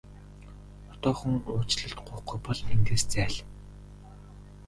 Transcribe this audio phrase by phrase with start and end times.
[0.93, 3.37] Одоохон уучлалт гуйхгүй бол эндээс зайл!